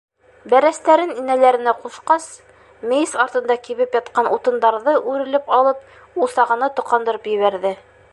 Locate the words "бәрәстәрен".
0.51-1.11